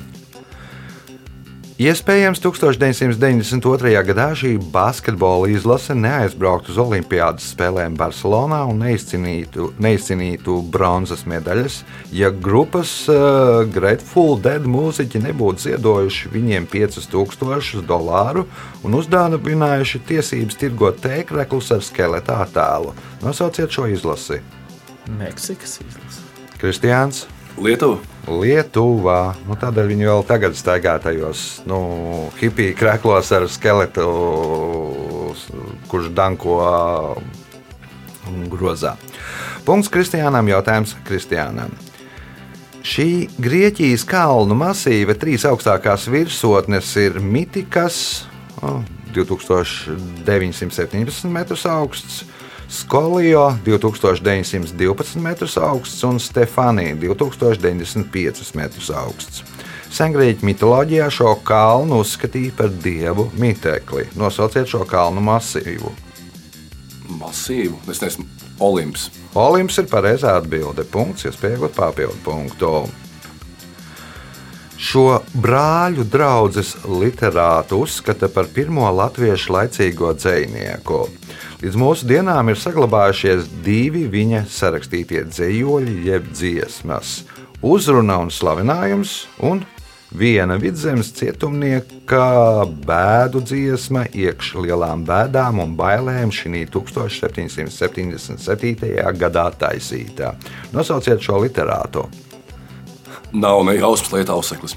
[1.75, 3.89] Iespējams, 1992.
[4.07, 11.81] gadā šī basketbola izlase neaizbrauktu uz Olimpiādas spēlēm Barcelonā un neizcīnītu, neizcīnītu bronzas medaļas,
[12.15, 18.47] ja grupas uh, Grateful Dead mūziķi nebūtu ziedojuši viņiem 5000 dolāru
[18.87, 22.95] un uzdāvinājuši tiesības tirgot tēkļus ar skeleta attēlu.
[23.19, 24.39] Nosauciet šo izlasi.
[25.19, 26.23] Meksikas izlase.
[26.55, 27.25] Kristiāns.
[27.59, 28.14] Lietuva.
[28.25, 29.35] Lietuvā.
[29.45, 31.77] Nu, tādēļ viņi vēl tagad staigā tajos nu,
[32.39, 34.05] hipiju krēklos ar skeletu,
[35.91, 36.57] kurš danko
[38.49, 38.95] grozā.
[39.65, 40.49] Punkts Kristiānam.
[40.49, 41.71] Jautājums Kristiānam.
[42.85, 48.29] Šī Grieķijas kalnu masīva trīs augstākās virsotnes ir Mitikas,
[48.61, 48.83] oh,
[49.15, 52.21] 2917 metrus augsts,
[52.69, 59.43] Skolio 2912 metrus augsts un Stefānija 2095 metrus augsts.
[59.95, 64.09] Sengrieķu mitoloģijā šo kalnu uzskatīja par dievu mitekli.
[64.17, 65.93] Nosauciet šo kalnu masīvu.
[67.21, 67.77] Masīvu.
[67.91, 68.25] Es nezinu,
[68.59, 69.09] Olimps.
[69.35, 70.83] Olimps ir pareizā atbilde.
[70.87, 72.71] Punkts, iespējot papildu punktu.
[74.75, 76.63] Šo brāļu draugu
[76.99, 81.05] literātu uzskata par pirmo latviešu laicīgo dzinieku.
[81.55, 87.23] Līdz mūsu dienām ir saglabājušies divi viņa sarakstītie dzējoļi, jeb dziesmas-
[87.75, 89.63] uzruna un slavinājums, un
[90.11, 99.13] viena vidzemes cietumnieka bēdu dziesma iekš lielām bēdām un bailēm šī 1777.
[99.13, 100.35] gadā taisītā.
[100.73, 102.05] Nosauciet šo literātu.
[103.31, 104.75] Nav ne jausmas lietā auseklis.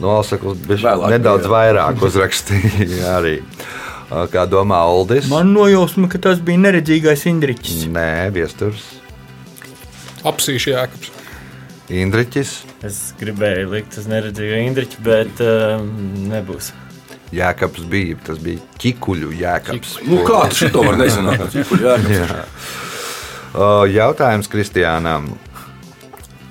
[0.00, 1.50] Nosakot, Vēlāk, nedaudz jā.
[1.50, 3.42] vairāk uzrakstīja arī.
[4.10, 5.28] Kā domā Aldis?
[5.30, 7.84] Man nojausma, ka tas bija neredzīgais Indričs.
[7.94, 8.82] Nē, viesturs.
[10.26, 11.12] Apsīšu jēkabs.
[11.90, 12.50] Indriķis,
[12.86, 15.82] Es gribēju likt uz neredzīgu Indriču, bet uh,
[16.30, 16.70] nebūs.
[17.36, 18.16] Jēkabs bija.
[18.24, 19.98] Tas bija ķikuļu jēkabs.
[20.08, 21.54] Nu, kā tu to vari nezināt?
[24.00, 25.28] Jautājums Kristiānam.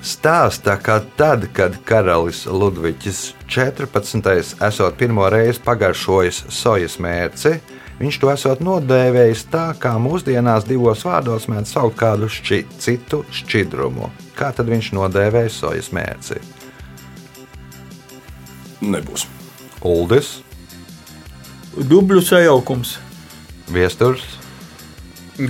[0.10, 4.56] Stāsta, ka tad, kad karalis Ludvigs 14.
[4.66, 7.52] esot pirmo reizi pagaršojis sojas mērci,
[8.00, 14.10] viņš to esot nodēvējis tā, kā mūsdienās divos vārdos mēdz saukt kādu šķi, citu šķidrumu.
[14.40, 16.40] Kā tad viņš nodēvēja sojas mērci?
[18.82, 19.28] Nebūs.
[19.86, 20.40] Uldis,
[21.78, 22.98] Dubļu sajaukums.
[23.70, 24.26] Viesturs,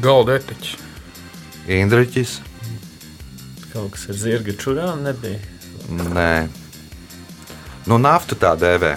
[0.04, 0.76] Galda etiķis.
[1.80, 2.40] Indriķis.
[3.74, 5.38] Kaut kas ar zirga čurām nebija.
[5.90, 6.48] Nē,
[7.90, 8.96] nu, naftu tā dēvē.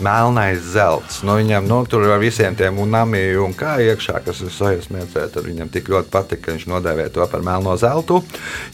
[0.00, 1.22] Melnais zelts.
[1.24, 5.24] Nu, viņam nu, tur ar visiem tiem unami un kā iekšā, kas ir sojas mērcē,
[5.32, 8.20] tad viņam tik ļoti patika, ka viņš nodēvē to par melno zeltu.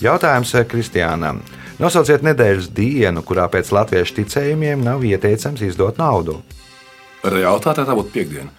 [0.03, 1.39] Jautājums eh, Kristiānam.
[1.79, 6.41] Nosauciet nedēļas dienu, kurā pēc latviešu ticējumiem nav ieteicams izdot naudu.
[7.23, 8.51] Realtātē tā būtu piekdiena.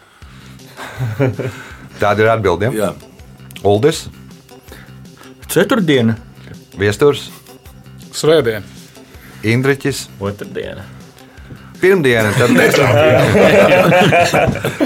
[2.01, 2.75] Tāda ir atbildība.
[2.79, 2.93] Jā,
[3.67, 4.05] Uldis,
[5.51, 6.15] Ceturtdiena.
[6.79, 7.27] Viesturs,
[8.13, 8.63] Svētdien.
[9.43, 10.07] Indriķis.
[10.21, 10.85] Otradiena.
[11.81, 12.89] Pirmdiena, tad pēc tam.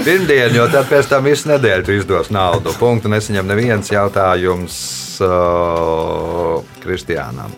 [0.02, 2.72] Pirmdiena, jo tad pēc tam visu nedēļu tu izdos naudu.
[2.80, 4.78] Punktu nesaņem neviens jautājums
[5.22, 7.52] uh, Kristiānam.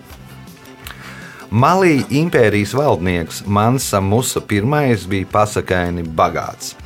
[1.50, 4.60] Malī impērijas valdnieks Mansa Musa I
[5.08, 6.76] bija pasakaini bagāts.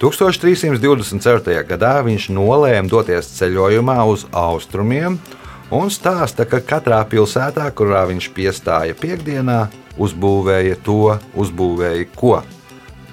[0.00, 1.62] 1324.
[1.68, 5.20] gadā viņš nolēma doties ceļojumā uz austrumiem
[5.70, 9.62] un stāsta, ka katrā pilsētā, kurā viņš piestāja piekdienā,
[10.00, 12.40] uzbūvēja to, uzbūvēja ko.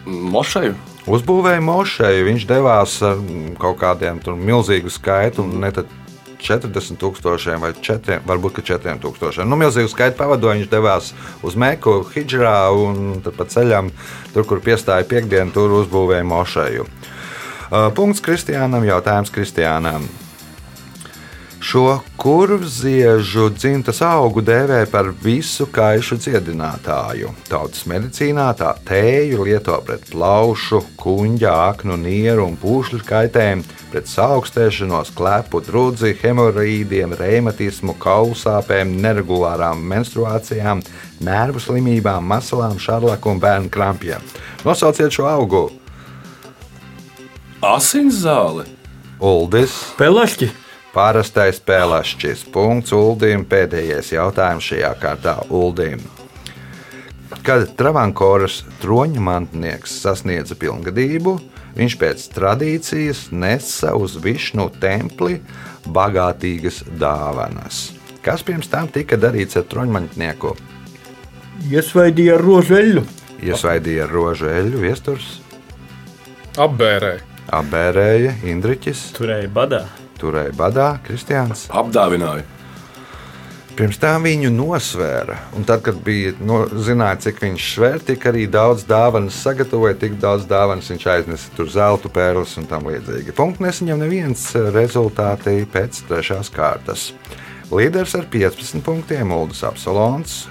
[0.05, 0.75] mošeju.
[1.07, 5.87] Uzbūvēja mošeju, viņš devās mm, kaut kādiem milzīgu skaitu, ne tad
[6.43, 9.47] 40 tūkstošiem vai 4, varbūt ka 4 tūkstošiem.
[9.47, 11.13] Nu, milzīgu skaitu pavadoja, viņš devās
[11.47, 13.89] uz Meku, Hidžrā, un tad pa ceļam,
[14.35, 16.87] tur, kur piestāja piekdienu, tur uzbūvēja mošeju.
[17.67, 20.05] Uh, Punkts Kristiānam, jautājums Kristiānam.
[21.67, 27.33] Šo kurvziežu dzimtas augu dēvē par visu kaišu dziedinātāju.
[27.49, 35.11] Tautas medicīnā tā tēju lieto pret plaušu, kuģa, aknu, nieru un pūšļu kaitēm, pret saaugstēšanos,
[35.17, 40.85] klepu, drudzi, hemorīdiem, reumatismu, kaulu sāpēm, neregulārām menstruācijām,
[41.27, 44.23] nervu slimībām, masalām, šarlaku un bērnu krampjiem.
[44.63, 45.65] Nosauciet šo augu!
[47.73, 48.69] Asins zāle.
[49.19, 49.75] Uldis!
[49.99, 50.66] Pelašķi.
[50.97, 52.47] Parastais spēlēšķis.
[52.49, 53.43] Punkts Uldim.
[53.45, 56.01] Pēdējais jautājums šajā kārtā Uldim.
[57.45, 61.35] Kad Travankoras troņa mantnieks sasniedza pilngadību,
[61.77, 65.37] viņš pēc tradīcijas nesa uz Višnu templi
[65.85, 67.91] bagātīgas dāvanas.
[68.25, 70.55] Kas pirms tam tika darīts ar troņmantnieku?
[71.69, 73.05] Iesvaidīja ar rožeļu.
[73.45, 75.29] Iesvaidīja ar rožu eļļu, viesturs,
[76.57, 77.21] Apbērēji.
[77.53, 79.85] apbērēja Indriķis, Turēja badā.
[80.21, 81.67] Turēja badā Kristiāns.
[81.69, 82.45] Apdāvināja.
[83.77, 88.47] Pirms tam viņu nosvēra, un tad, kad bija no, zināja, cik viņš svēr, tik arī
[88.49, 93.35] daudz dāvanas sagatavoja, tik daudz dāvanas viņš aiznesa tur zelta pērles un tam līdzīgi.
[93.37, 97.11] Punkts nesaņem neviens rezultāti pēc trešās kārtas.
[97.69, 100.47] Līderis ar 15 punktiem Uldis Apsolons,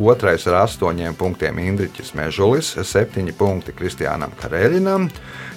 [0.00, 5.10] otrais ar 8 punktiem Indriķis Mežulis, 7 punkti Kristiānam Kareļinam,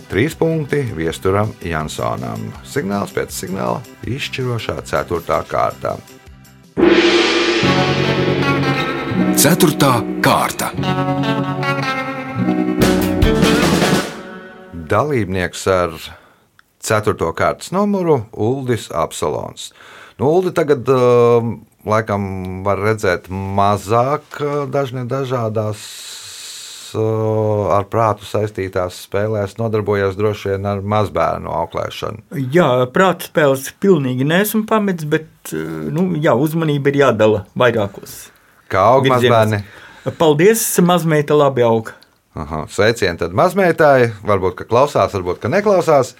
[0.09, 2.51] 3 punkti Viesturam Jansonam.
[2.63, 5.41] Signāls pēc signāla izšķirošā 4.
[5.49, 5.97] kārtā.
[9.35, 10.71] Ceturtā kārta.
[14.89, 15.95] dalībnieks ar
[16.85, 17.15] 4.
[17.37, 19.71] kārtas numuru Uldis Apsolons.
[20.19, 21.43] Nu, Uldi tagad uh,
[21.87, 25.81] laikam var redzēt mazāk uh, dažne dažādās
[26.97, 32.23] ar prātu saistītās spēlēs nodarbojies droši vien ar mazbērnu auklēšanu.
[32.53, 35.61] Jā, prāta spēles pilnīgi neesmu pametis, bet eh,
[35.93, 38.17] nu, jā, uzmanība ir jādala vairākos.
[38.71, 39.63] Kā aug mazbērni?
[40.19, 41.93] Paldies, mazmeita labi aug.
[42.35, 44.11] Aha, sveicieni tad mazmeitai.
[44.27, 46.13] Varbūt, ka klausās, varbūt, ka neklausās.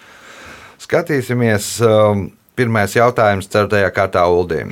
[0.82, 1.76] Skatīsimies.
[1.84, 4.72] Um, pirmais jautājums ceturtajā kārtā Uldīm.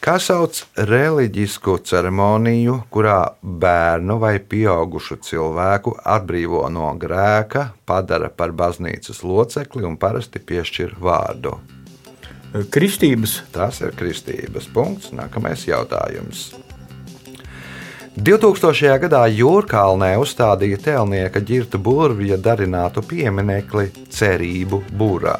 [0.00, 9.20] Kā sauc reliģisku ceremoniju, kurā bērnu vai pieaugušu cilvēku atbrīvo no grēka, padara par baznīcas
[9.20, 11.52] locekli un parasti piešķir vārdu?
[12.72, 15.12] Kristības Tas ir kristības punkts.
[15.12, 16.48] Nākamais jautājums.
[18.16, 18.96] 2000.
[19.04, 25.36] gadā Jūrkalnē uzstādīja tēlnieka ģirta burvija darinātu pieminekli Cerību būrā.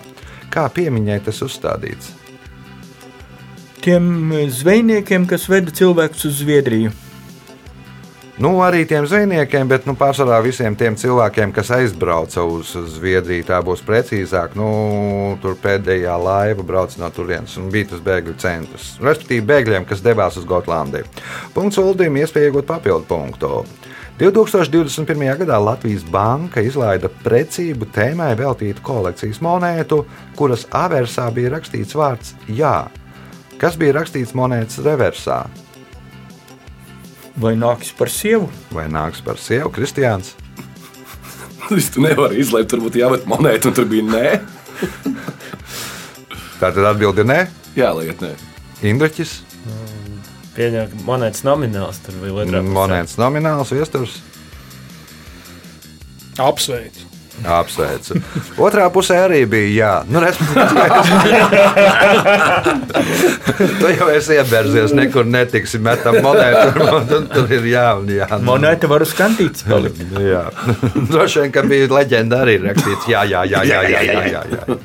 [0.52, 2.19] Kā piemiņai tas uzstādīts?
[3.84, 6.92] Tiem zvejniekiem, kas veda cilvēkus uz Zviedriju.
[8.40, 13.58] Nu, arī tiem zvejniekiem, bet nu, pārsvarā visiem tiem cilvēkiem, kas aizbrauca uz Zviedriju, tā
[13.60, 14.54] būs precīzāk.
[14.56, 14.68] Nu,
[15.42, 18.94] tur pēdējā laiva brauca no turienes un bija tas bēgļu centrs.
[19.04, 21.04] Respektīvi, bēgļiem, kas devās uz Gotlandiju.
[21.52, 23.60] Punkts Uldīm iespēja iegūt papildu punktu.
[24.20, 25.26] 2021.
[25.42, 30.00] gadā Latvijas Banka izlaida precību tēmai veltītu kolekcijas monētu,
[30.40, 32.88] kuras aversā bija rakstīts vārds Jā.
[33.60, 35.42] Kas bija rakstīts monētas reversā?
[37.40, 38.48] Vai nāks par sievu?
[38.74, 40.34] Vai nāks par sievu Kristiāns?
[41.70, 44.30] Es tu nevari izlaikt, tur būtu jāmet monētu, un tur bija nē.
[46.58, 47.36] Tā tad atbildi nē.
[47.78, 48.32] Jā, liet, nē.
[48.90, 49.36] Indriķis,
[50.56, 52.58] Pieņem, ka monētas nomināls tur bija otrā.
[52.64, 52.74] pusē.
[52.74, 54.16] monētas nomināls, viesturs.
[56.42, 57.06] Apsveicu.
[57.46, 58.18] Apsveicu.
[58.60, 59.92] Otrā pusē arī bija jā.
[60.10, 61.40] Nu, respektīvi,
[63.80, 66.86] tu jau esi iebērzies, nekur netiksi metam monētu.
[67.10, 68.28] Tur, tur ir jā un jā.
[68.44, 70.02] Monēta var uz kantītes palikt.
[70.20, 70.46] Jā,
[71.10, 73.08] droši vien, ka bija leģenda arī rakstīts.
[73.10, 74.80] Jā, jā, jā, jā, jā, jā, jā, jā.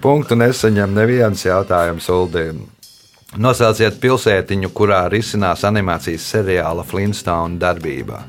[0.00, 2.62] Punktu nesaņem neviens jautājums Uldīm.
[3.38, 8.24] Nosauciet pilsētiņu, kurā risinās animācijas seriāla Flintstone darbība.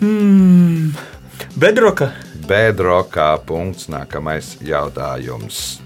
[0.00, 0.90] Hmm.
[1.56, 2.10] Bedroka.
[2.44, 3.86] Bedrokā punkts.
[3.88, 5.80] Nākamais jautājums.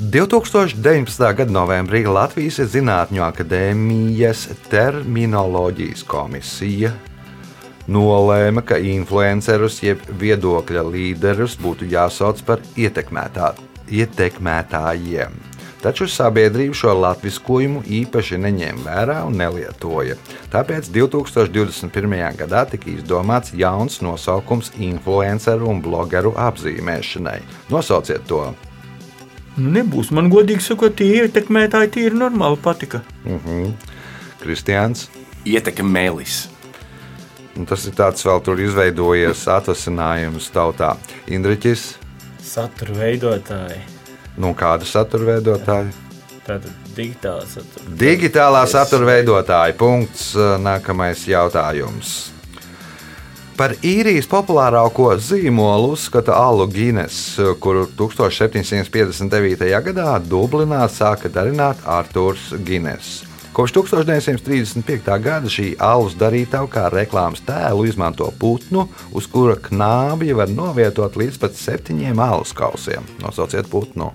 [0.00, 1.20] 2019.
[1.36, 6.94] gada novembrī Latvijas Zinātņu akadēmijas terminoloģijas komisija
[7.92, 13.52] nolēma, ka influencerus jeb viedokļa līderus būtu jāsauc par ietekmētā,
[13.92, 15.36] ietekmētājiem.
[15.82, 20.16] Taču sabiedrība šo latviskojumu īpaši neņēma vērā un nelietoja.
[20.52, 22.16] Tāpēc 2021.
[22.40, 27.40] gadā tika izdomāts jauns nosaukums influenceru un blogeru apzīmēšanai.
[27.72, 28.48] Nosauciet to!
[29.56, 30.10] Nu, nebūs.
[30.12, 33.00] Man godīgi sakot, tie ietekmētāji tie ir normāli patika.
[34.42, 35.06] Kristiāns.
[35.46, 36.46] Ietekme mēlis.
[37.56, 40.96] Un Tas ir tāds vēl tur izveidojies atvasinājums tautā.
[41.32, 41.94] Indriķis,
[42.46, 43.95] Satura veidotāji.
[44.40, 45.92] Nu kāda satura veidotāja?
[46.46, 47.90] Tātad digitāla satura.
[47.98, 49.74] Digitālā satura veidotāja.
[49.78, 50.30] Punkts.
[50.62, 52.16] Nākamais jautājums.
[53.56, 59.70] Par īrijas populārāko zīmolu uzskata Alu Guinness, kuru 1759.
[59.86, 63.22] gadā Dublinā sāka darināt Arthurs Guinness.
[63.56, 65.06] Kopš 1935.
[65.24, 68.84] gada šī alus darītava kā reklāmas tēlu izmanto putnu,
[69.16, 73.08] uz kura knābja var novietot līdz pat septiņiem alus kausiem.
[73.24, 74.10] Nosauciet putnu.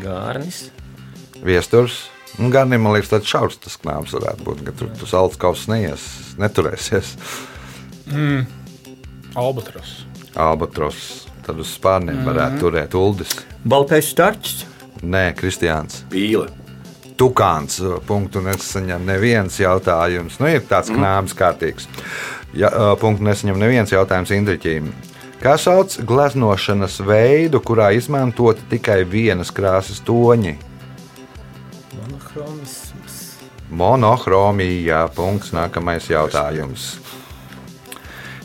[0.00, 0.70] Gārnis.
[1.44, 2.06] Viesturs.
[2.40, 5.68] Un Gan man liekas, tāds šaurs tas knābs varētu būt, ka tur tas alus kauss
[5.68, 6.08] neies,
[6.40, 7.18] neturēsies.
[9.36, 10.06] Albatros.
[10.32, 11.26] Albatros.
[11.44, 13.42] Tad uz spārniem varētu turēt uldis.
[13.60, 14.62] Baltais starčs.
[15.04, 16.06] Nē, Kristiāns.
[16.08, 16.48] Pīle.
[17.16, 17.80] Tukāns.
[18.06, 20.36] Punktu nesaņem neviens jautājums.
[20.40, 21.88] Nu, ir tāds knābs kārtīgs.
[22.56, 24.90] Ja, ā, punktu nesaņem neviens jautājums Indriķīm.
[25.40, 30.56] Kā sauc gleznošanas veidu, kurā izmantota tikai vienas krāsas toņi?
[31.96, 33.18] Monochromisms.
[33.70, 35.06] Monohromija.
[35.16, 35.52] Punkts.
[35.56, 36.96] Nākamais jautājums.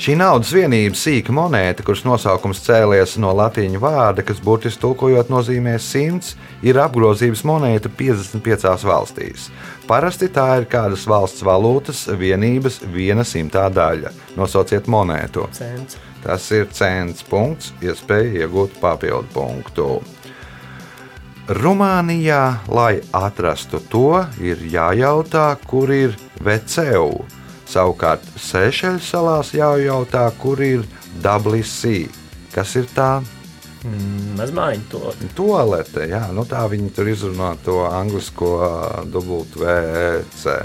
[0.02, 5.76] Šī naudas vienība sīka monēta, kuras nosaukums cēlies no latīņu vārda, kas burtiski tulkojot nozīmē
[5.78, 6.32] simts,
[6.66, 9.44] ir apgrozības monēta 55 valstīs.
[9.86, 14.10] Parasti tā ir kādas valsts valūtas vienības viena simtā daļa.
[14.40, 15.46] Nosauciet monētu.
[15.54, 16.00] Cents.
[16.24, 19.92] Tas ir cents punkts, iespēja iegūt papildu punktu.
[21.62, 22.42] Rumānijā,
[22.74, 27.22] lai atrastu to, ir jājautā, kur ir VCU.
[27.72, 30.84] Savukārt Seišeļu salās jājautā, kur ir
[31.24, 32.10] WC.
[32.52, 33.22] Kas ir tā
[33.82, 35.14] Mm, Mazmaiņa to.
[35.34, 36.06] toalete?
[36.12, 38.52] Jā, nu tā viņi tur izrunā to anglisko
[39.10, 40.60] WC.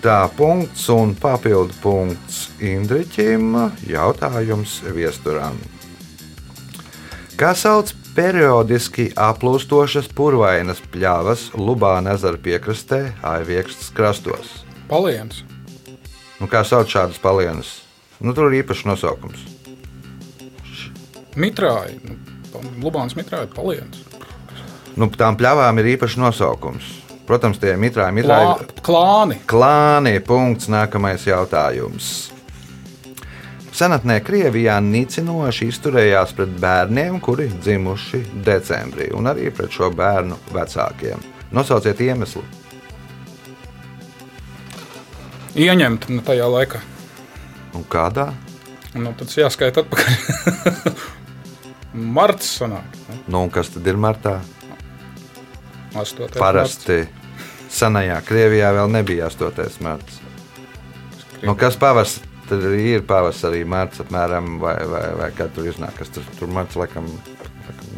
[0.00, 3.52] Tā punkts un papildu punkts Indriķim.
[3.88, 5.56] Jautājums viesturam.
[7.36, 14.62] Kā sauc periodiski aplūstošas purvainas pļavas Lubāna ezera piekrastē, Aiviekštas krastos?
[14.88, 15.42] Paliens.
[16.40, 17.76] Nu, kā sauc šādas palienas?
[18.20, 19.46] Nu, tur ir īpašs nosaukums.
[21.38, 21.98] Mitrāji.
[22.06, 22.18] Nu,
[22.82, 24.02] Lubāns mitrāji paliens.
[24.94, 26.92] Nu, tām pļavām ir īpašs nosaukums.
[27.26, 28.68] Protams, tie ir mitrāji, mitrāji.
[28.68, 29.40] Klā, klāni.
[29.48, 30.14] Klāni.
[30.22, 30.68] Punkts.
[30.70, 32.12] Nākamais jautājums.
[33.74, 41.24] Senatnē Krievijā nicinoši izturējās pret bērniem, kuri dzimuši decembrī, un arī pret šo bērnu vecākiem.
[41.54, 42.44] Nosauciet iemeslu.
[45.54, 46.80] Ieņemt nu, tajā laikā.
[47.78, 48.32] Un kādā?
[48.98, 50.96] Nu, tad jāskaita atpakaļ.
[52.16, 52.96] Marts sanāk.
[53.06, 54.40] nu, Nu, un kas tad ir martā?
[55.94, 56.34] 8.
[56.34, 57.04] Parasti
[57.70, 59.78] senajā Krievijā vēl nebija 8.
[59.86, 60.18] marts.
[61.44, 62.30] Nu, kas pavasarī?
[62.44, 65.94] Tad ir pavasarī, mārciņā, apmēram, vai, vai, vai kad tur iznāk.
[65.96, 67.06] Kas tur, tur mārciņā, laikam,
[67.68, 67.94] laikam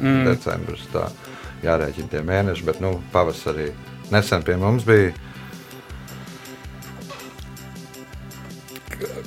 [0.00, 0.24] mm.
[0.26, 0.82] decembris.
[0.90, 1.04] Tā
[1.62, 3.68] jārēķina tie mēneši, bet nu, pavasarī
[4.10, 5.12] nesen pie mums bija.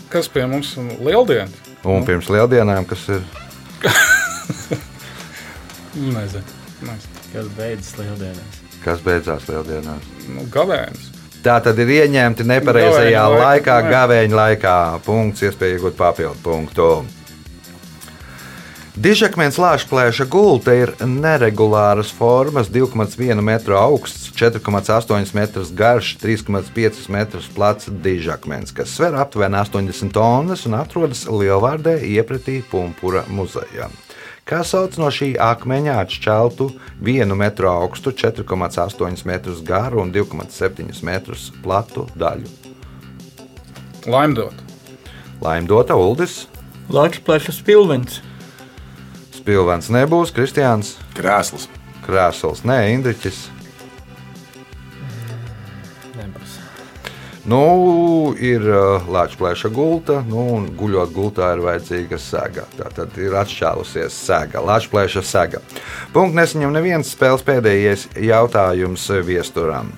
[0.10, 1.53] Kas pie mums ir lieldienas?
[1.86, 3.22] Un pirms lieldienām, kas ir
[5.99, 6.43] Nezinu.
[6.82, 7.14] Nezinu.
[7.34, 8.60] Kas beidzas lieldienās?
[8.84, 10.05] kas beidzās lieldienās.
[10.32, 11.10] Nu, gavēnis.
[11.43, 14.76] Tā tad ir ieņemti nepareizajā Gavēņa laikā, gavēņa laikā.
[15.05, 16.88] Punkts, iespēja iegūt papildu punktu.
[19.00, 27.88] Dižakmens lāčplēša gulta ir neregulāras formas, 2,1 metru augsts, 4,8 metrus garš, 3,5 metrus plats
[27.88, 33.88] dižakmens, kas sver aptuveni 80 tonnas un atrodas Lielvārdē iepratī Pumpura muzejā.
[34.43, 36.68] Kā sauc no šī akmeņa atšķeltu
[37.00, 42.52] 1 metru augstu, 4,8 metrus garu un 2,7 metrus platu daļu?
[44.12, 44.66] Laimdot.
[45.39, 46.50] Laimdota Uldis,
[46.91, 47.64] Latvijas plešas
[49.50, 49.89] pilvens.
[49.93, 51.70] Nebūs, Kristiāns Krēsls.
[52.06, 53.47] Krēsls, nē, Indriķis.
[56.18, 56.58] Nebūs.
[57.50, 57.62] Nu,
[58.36, 62.68] ir uh, lāčplēša gulta, nu, un guļot gultā ir vajadzīga sēga.
[62.78, 65.64] Tā tad ir atšķēlusies sēga, lāčplēša sēga.
[66.14, 69.89] Punkts nesaņem neviens spēles pēdējais jautājums viesturam.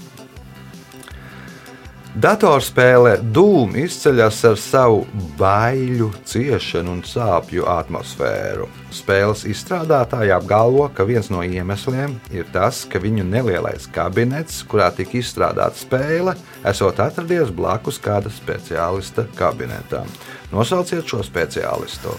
[2.11, 5.05] Datorspēle Dūm izceļas ar savu
[5.39, 8.65] baiļu, ciešanu un sāpju atmosfēru.
[8.91, 15.15] Spēles izstrādātāji apgalvo, ka viens no iemesliem ir tas, ka viņu nelielais kabinets, kurā tika
[15.21, 16.35] izstrādāta spēle,
[16.67, 20.11] esot atradies blakus kāda speciālista kabinetam.
[20.51, 22.11] Nosauciet šo speciālistu.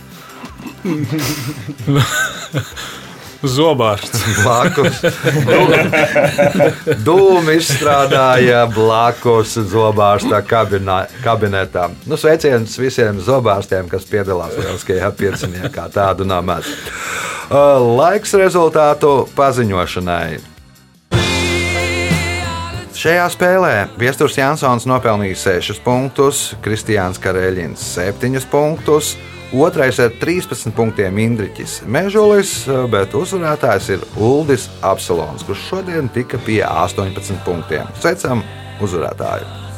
[3.43, 4.23] Zobārsts.
[4.43, 5.01] Blakus.
[7.03, 11.97] Dūmu izstrādāja blakus zobārsta kabinā- kabinetam.
[12.07, 15.89] Nu, sveiciens visiem zobārstiem, kas piedalās Lieliskajā pieciniekā.
[15.95, 16.71] Tādu nav maz.
[17.51, 20.39] Uh, Laiks rezultātu paziņošanai.
[23.03, 29.17] Šajā spēlē Viestures Jansons nopelnīja 6 punktus, Kristiāns Kareļins 7 punktus,
[29.53, 32.55] otrais ar 13 punktiem Indriķis Mežulis,
[32.93, 37.91] bet uzvarētājs ir Uldis Apsalons, kurš šodien tika pie 18 punktiem.
[38.01, 38.45] Sveicam
[38.83, 39.72] uzvarētāju!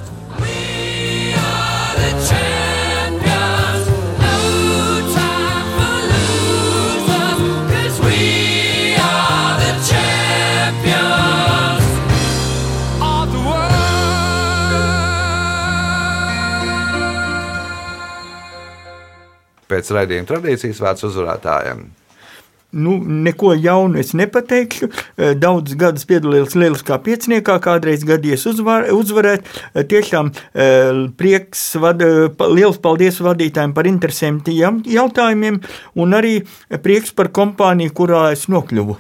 [19.85, 21.81] Pēc raidījuma tradīcijas vārds uzvarētājiem.
[22.75, 24.87] Nu, neko jaunu es nepateikšu.
[24.89, 29.45] Eh, Daudz gadus piedalījos Lieliskā pieciniekā, kādreiz gadījies uzvar, uzvarēt.
[29.75, 35.61] Eh, Tiešām eh, prieks, vada, pa- liels paldies vadītājiem par interesantiem jautājumiem,
[36.01, 36.39] un arī
[36.83, 38.97] prieks par kompāniju, kurā es nokļuvu.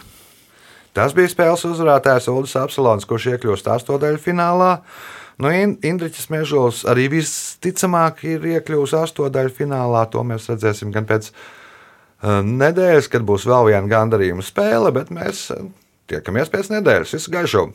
[0.95, 4.74] Tas bija spēles uzvarētājs Ulris Apsalons, kurš iekļūst astotdaļu finālā.
[5.43, 10.05] Nu, In- Indriķis Mežols arī visticamāk ir iekļuvis astotdaļu finālā.
[10.14, 15.49] To mēs redzēsim gan pēc uh, nedēļas, kad būs vēl viena gandarījuma spēle, bet mēs
[15.55, 15.66] uh,
[16.11, 17.18] tiekamies pēc nedēļas.
[17.18, 17.66] Visu gaišu!